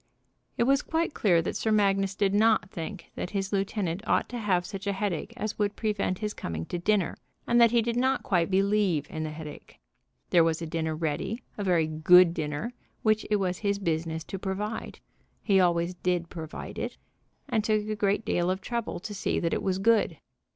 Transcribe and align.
It 0.57 0.63
was 0.63 0.81
quite 0.81 1.13
clear 1.13 1.43
that 1.43 1.55
Sir 1.55 1.71
Magnus 1.71 2.15
did 2.15 2.33
not 2.33 2.71
think 2.71 3.11
that 3.13 3.29
his 3.37 3.53
lieutenant 3.53 4.01
ought 4.07 4.27
to 4.29 4.39
have 4.39 4.65
such 4.65 4.87
a 4.87 4.93
headache 4.93 5.31
as 5.37 5.59
would 5.59 5.75
prevent 5.75 6.17
his 6.17 6.33
coming 6.33 6.65
to 6.73 6.79
dinner, 6.79 7.15
and 7.45 7.61
that 7.61 7.69
he 7.69 7.83
did 7.83 7.97
not 7.97 8.23
quite 8.23 8.49
believe 8.49 9.05
in 9.11 9.21
the 9.23 9.29
headache. 9.29 9.79
There 10.31 10.43
was 10.43 10.59
a 10.59 10.65
dinner 10.65 10.95
ready, 10.95 11.43
a 11.55 11.63
very 11.63 11.85
good 11.85 12.33
dinner, 12.33 12.73
which 13.03 13.27
it 13.29 13.35
was 13.35 13.59
his 13.59 13.77
business 13.77 14.23
to 14.23 14.39
provide. 14.39 15.01
He 15.43 15.59
always 15.59 15.93
did 15.93 16.29
provide 16.29 16.79
it, 16.79 16.97
and 17.47 17.63
took 17.63 17.87
a 17.87 17.95
great 17.95 18.25
deal 18.25 18.49
of 18.49 18.59
trouble 18.59 18.99
to 19.01 19.13
see 19.13 19.39
that 19.39 19.53
it 19.53 19.61
was 19.61 19.77
good. 19.77 20.17